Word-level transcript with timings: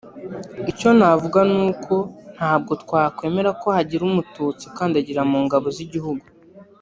icyo 0.71 0.89
navuga 0.97 1.39
ni 1.53 1.59
uko 1.69 1.95
‘ntabwo 2.35 2.71
twakwemera 2.83 3.49
ko 3.61 3.67
hagira 3.75 4.01
umututsi 4.09 4.63
ukandagira 4.71 5.21
mu 5.29 5.39
ngabo 5.45 5.67
z’igihugu 5.77 6.25